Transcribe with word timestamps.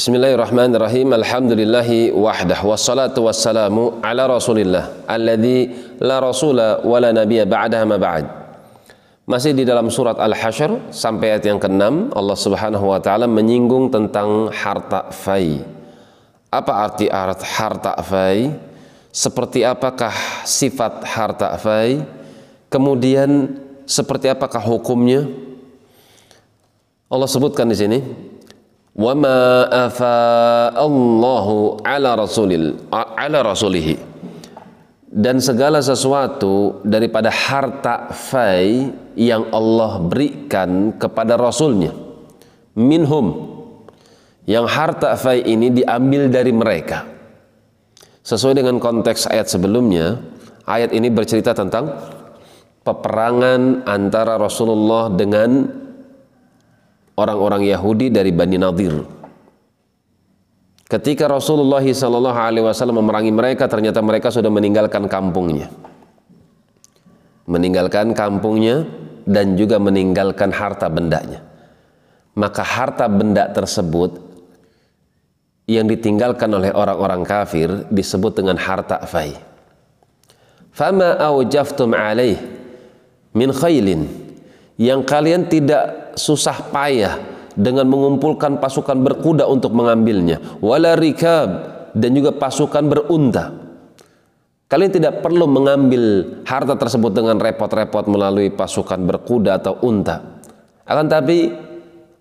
Bismillahirrahmanirrahim. 0.00 1.12
Alhamdulillahi 1.12 2.08
wahdah 2.16 2.64
wassalatu 2.64 3.28
wassalamu 3.28 4.00
ala 4.00 4.32
Rasulillah 4.32 5.04
alladzi 5.04 5.68
la 6.00 6.16
rasula 6.24 6.80
wa 6.80 6.96
la 6.96 7.12
nabiyya 7.12 7.44
ba'daha 7.44 7.84
ma 7.84 8.00
ba'd. 8.00 8.24
Masih 9.28 9.52
di 9.52 9.68
dalam 9.68 9.92
surat 9.92 10.16
Al-Hasyr 10.16 10.88
sampai 10.88 11.36
ayat 11.36 11.52
yang 11.52 11.60
ke-6 11.60 12.16
Allah 12.16 12.32
Subhanahu 12.32 12.88
wa 12.88 12.96
taala 12.96 13.28
menyinggung 13.28 13.92
tentang 13.92 14.48
harta 14.48 15.12
fai. 15.12 15.60
Apa 16.48 16.72
arti 16.80 17.12
harta 17.44 17.92
fai? 18.00 18.56
Seperti 19.12 19.68
apakah 19.68 20.16
sifat 20.48 21.04
harta 21.12 21.60
fai? 21.60 22.00
Kemudian 22.72 23.52
seperti 23.84 24.32
apakah 24.32 24.64
hukumnya? 24.64 25.28
Allah 27.12 27.28
sebutkan 27.28 27.68
di 27.68 27.76
sini 27.76 28.29
wama 29.00 29.64
Allahu 30.76 31.80
ala 31.80 32.20
rasulil 32.20 32.76
ala 32.92 33.40
dan 35.10 35.42
segala 35.42 35.80
sesuatu 35.80 36.84
daripada 36.86 37.32
harta 37.32 38.12
fai 38.12 38.92
yang 39.18 39.50
Allah 39.50 39.98
berikan 39.98 40.94
kepada 40.94 41.34
rasulnya. 41.34 41.90
Minhum. 42.78 43.58
Yang 44.46 44.66
harta 44.70 45.18
fai 45.18 45.42
ini 45.42 45.74
diambil 45.74 46.30
dari 46.30 46.54
mereka. 46.54 47.10
Sesuai 48.22 48.62
dengan 48.62 48.78
konteks 48.78 49.26
ayat 49.26 49.50
sebelumnya 49.50 50.22
ayat 50.62 50.94
ini 50.94 51.10
bercerita 51.10 51.58
tentang 51.58 51.90
peperangan 52.86 53.82
antara 53.90 54.38
Rasulullah 54.38 55.10
dengan 55.10 55.66
orang-orang 57.20 57.68
Yahudi 57.68 58.08
dari 58.08 58.32
Bani 58.32 58.56
Nadir. 58.56 59.04
Ketika 60.90 61.30
Rasulullah 61.30 61.84
SAW 61.84 62.90
memerangi 62.90 63.30
mereka, 63.30 63.70
ternyata 63.70 64.02
mereka 64.02 64.32
sudah 64.32 64.50
meninggalkan 64.50 65.06
kampungnya. 65.06 65.70
Meninggalkan 67.46 68.10
kampungnya 68.10 68.88
dan 69.28 69.54
juga 69.54 69.78
meninggalkan 69.78 70.50
harta 70.50 70.90
bendanya. 70.90 71.46
Maka 72.34 72.66
harta 72.66 73.06
benda 73.06 73.46
tersebut 73.54 74.18
yang 75.70 75.86
ditinggalkan 75.86 76.50
oleh 76.50 76.74
orang-orang 76.74 77.22
kafir 77.22 77.86
disebut 77.94 78.42
dengan 78.42 78.58
harta 78.58 79.06
fai. 79.06 79.38
Fama 80.74 81.14
awjaftum 81.22 81.94
alaih 81.94 82.38
min 83.30 83.54
khailin 83.54 84.29
yang 84.80 85.04
kalian 85.04 85.44
tidak 85.44 86.16
susah 86.16 86.72
payah 86.72 87.20
dengan 87.52 87.84
mengumpulkan 87.84 88.56
pasukan 88.56 88.96
berkuda 88.96 89.44
untuk 89.44 89.76
mengambilnya. 89.76 90.40
Wala 90.64 90.96
rikab 90.96 91.48
dan 91.92 92.10
juga 92.16 92.32
pasukan 92.32 92.88
berunta. 92.88 93.52
Kalian 94.70 94.88
tidak 94.88 95.20
perlu 95.20 95.44
mengambil 95.44 96.24
harta 96.48 96.78
tersebut 96.80 97.12
dengan 97.12 97.36
repot-repot 97.36 98.08
melalui 98.08 98.48
pasukan 98.48 99.02
berkuda 99.04 99.60
atau 99.60 99.76
unta. 99.84 100.40
Akan 100.88 101.10
tapi 101.10 101.52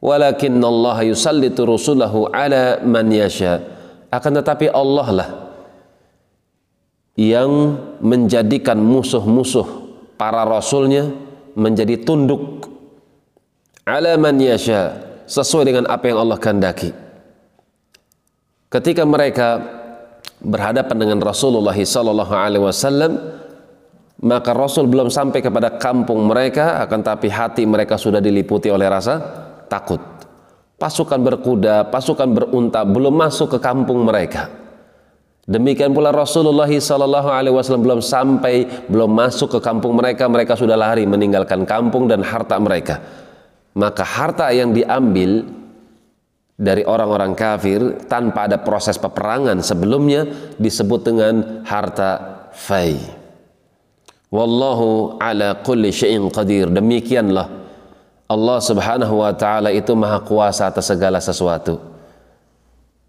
walakin 0.00 0.56
Allah 0.62 1.12
yusallitu 1.12 1.68
rusulahu 1.68 2.32
ala 2.32 2.80
man 2.86 3.12
yasha. 3.12 3.60
Akan 4.08 4.32
tetapi 4.32 4.72
Allah 4.72 5.08
lah 5.12 5.28
yang 7.18 7.50
menjadikan 8.00 8.78
musuh-musuh 8.78 9.66
para 10.14 10.46
rasulnya 10.46 11.25
menjadi 11.56 12.04
tunduk 12.04 12.68
ala 13.88 14.14
man 14.20 14.36
yasha 14.36 14.92
sesuai 15.24 15.64
dengan 15.72 15.84
apa 15.88 16.04
yang 16.06 16.20
Allah 16.20 16.36
kehendaki. 16.36 16.92
Ketika 18.68 19.08
mereka 19.08 19.64
berhadapan 20.44 20.96
dengan 21.00 21.18
Rasulullah 21.24 21.72
sallallahu 21.72 22.34
alaihi 22.36 22.60
wasallam 22.60 23.12
maka 24.20 24.52
Rasul 24.52 24.84
belum 24.88 25.08
sampai 25.08 25.40
kepada 25.40 25.80
kampung 25.80 26.28
mereka 26.28 26.80
akan 26.84 27.00
tapi 27.00 27.32
hati 27.32 27.64
mereka 27.64 27.96
sudah 27.96 28.20
diliputi 28.20 28.68
oleh 28.68 28.84
rasa 28.88 29.16
takut. 29.72 30.00
Pasukan 30.76 31.24
berkuda, 31.24 31.88
pasukan 31.88 32.28
berunta 32.36 32.84
belum 32.84 33.16
masuk 33.16 33.56
ke 33.56 33.58
kampung 33.64 34.04
mereka 34.04 34.65
Demikian 35.46 35.94
pula 35.94 36.10
Rasulullah 36.10 36.66
Sallallahu 36.66 37.30
Alaihi 37.30 37.54
Wasallam 37.54 37.86
belum 37.86 38.00
sampai, 38.02 38.66
belum 38.90 39.06
masuk 39.14 39.56
ke 39.56 39.60
kampung 39.62 39.94
mereka, 39.94 40.26
mereka 40.26 40.58
sudah 40.58 40.74
lari 40.74 41.06
meninggalkan 41.06 41.62
kampung 41.62 42.10
dan 42.10 42.26
harta 42.26 42.58
mereka. 42.58 42.98
Maka 43.78 44.02
harta 44.02 44.50
yang 44.50 44.74
diambil 44.74 45.46
dari 46.58 46.82
orang-orang 46.82 47.38
kafir 47.38 47.78
tanpa 48.10 48.50
ada 48.50 48.58
proses 48.58 48.98
peperangan 48.98 49.62
sebelumnya 49.62 50.26
disebut 50.58 51.00
dengan 51.06 51.62
harta 51.62 52.42
fai. 52.50 52.98
Wallahu 54.34 55.14
ala 55.22 55.62
kulli 55.62 55.94
syai'in 55.94 56.26
qadir. 56.26 56.74
Demikianlah 56.74 57.46
Allah 58.26 58.58
Subhanahu 58.58 59.22
wa 59.22 59.30
taala 59.30 59.70
itu 59.70 59.94
maha 59.94 60.18
kuasa 60.26 60.66
atas 60.66 60.90
segala 60.90 61.22
sesuatu. 61.22 61.95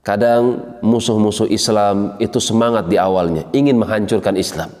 Kadang 0.00 0.76
musuh-musuh 0.80 1.44
Islam 1.52 2.16
itu 2.16 2.40
semangat 2.40 2.88
di 2.88 2.96
awalnya, 2.96 3.44
ingin 3.52 3.76
menghancurkan 3.76 4.32
Islam. 4.40 4.72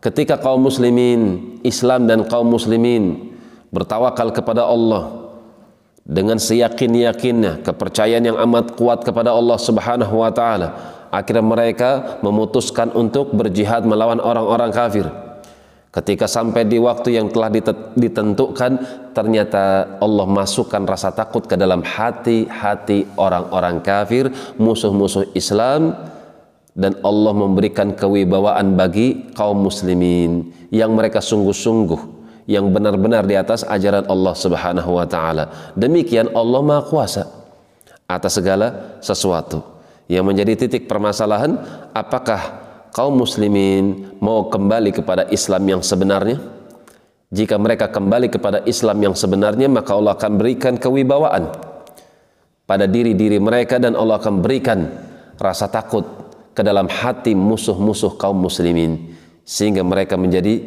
Ketika 0.00 0.40
kaum 0.40 0.64
muslimin, 0.64 1.56
Islam 1.60 2.08
dan 2.08 2.24
kaum 2.24 2.48
muslimin 2.48 3.36
bertawakal 3.68 4.32
kepada 4.32 4.64
Allah 4.64 5.28
dengan 6.00 6.40
seyakin-yakinnya, 6.40 7.60
kepercayaan 7.60 8.24
yang 8.32 8.38
amat 8.48 8.72
kuat 8.78 9.04
kepada 9.04 9.36
Allah 9.36 9.58
Subhanahu 9.60 10.24
wa 10.24 10.32
taala, 10.32 10.68
akhirnya 11.12 11.44
mereka 11.44 11.90
memutuskan 12.24 12.96
untuk 12.96 13.36
berjihad 13.36 13.84
melawan 13.84 14.22
orang-orang 14.22 14.72
kafir 14.72 15.25
Ketika 15.96 16.28
sampai 16.28 16.68
di 16.68 16.76
waktu 16.76 17.16
yang 17.16 17.32
telah 17.32 17.48
ditentukan, 17.96 18.72
ternyata 19.16 19.96
Allah 19.96 20.28
masukkan 20.28 20.84
rasa 20.84 21.08
takut 21.08 21.48
ke 21.48 21.56
dalam 21.56 21.80
hati-hati 21.80 23.16
orang-orang 23.16 23.80
kafir, 23.80 24.28
musuh-musuh 24.60 25.32
Islam, 25.32 25.96
dan 26.76 27.00
Allah 27.00 27.32
memberikan 27.32 27.96
kewibawaan 27.96 28.76
bagi 28.76 29.32
kaum 29.32 29.64
muslimin 29.64 30.52
yang 30.68 30.92
mereka 30.92 31.24
sungguh-sungguh 31.24 32.16
yang 32.44 32.68
benar-benar 32.68 33.24
di 33.24 33.32
atas 33.32 33.64
ajaran 33.64 34.04
Allah 34.04 34.36
Subhanahu 34.36 35.00
wa 35.00 35.08
taala. 35.08 35.72
Demikian 35.80 36.28
Allah 36.36 36.60
Maha 36.60 36.84
Kuasa 36.84 37.24
atas 38.04 38.36
segala 38.36 39.00
sesuatu. 39.00 39.64
Yang 40.12 40.24
menjadi 40.28 40.52
titik 40.54 40.84
permasalahan 40.86 41.56
apakah 41.96 42.65
kaum 42.96 43.20
muslimin 43.20 44.16
mau 44.24 44.48
kembali 44.48 44.96
kepada 44.96 45.28
Islam 45.28 45.68
yang 45.68 45.82
sebenarnya? 45.84 46.40
Jika 47.28 47.60
mereka 47.60 47.92
kembali 47.92 48.32
kepada 48.32 48.64
Islam 48.64 49.04
yang 49.04 49.12
sebenarnya 49.12 49.68
maka 49.68 49.92
Allah 49.92 50.16
akan 50.16 50.32
berikan 50.40 50.80
kewibawaan 50.80 51.52
pada 52.64 52.88
diri-diri 52.88 53.36
mereka 53.36 53.76
dan 53.76 53.92
Allah 53.92 54.16
akan 54.16 54.40
berikan 54.40 54.88
rasa 55.36 55.68
takut 55.68 56.08
ke 56.56 56.64
dalam 56.64 56.88
hati 56.88 57.36
musuh-musuh 57.36 58.16
kaum 58.16 58.40
muslimin 58.40 59.12
sehingga 59.44 59.84
mereka 59.84 60.16
menjadi 60.16 60.64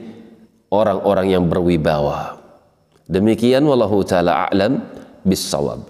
orang-orang 0.69 1.33
yang 1.33 1.49
berwibawa. 1.49 2.37
Demikian 3.09 3.65
wallahu 3.65 4.05
taala 4.05 4.45
a'lam 4.45 4.85
bissawab. 5.25 5.81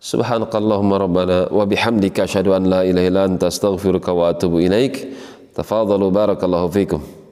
Subhanakallahumma 0.00 0.96
rabbana 0.96 1.38
wa 1.52 1.66
bihamdika 1.66 2.24
asyhadu 2.24 2.56
an 2.56 2.70
la 2.70 2.80
ilaha 2.86 3.04
illa 3.04 3.22
anta 3.26 3.52
astaghfiruka 3.52 4.14
wa 4.14 4.32
atubu 4.32 4.62
ilaik 4.64 5.12
تفاضلوا 5.54 6.10
بارك 6.10 6.44
الله 6.44 6.68
فيكم. 6.68 7.00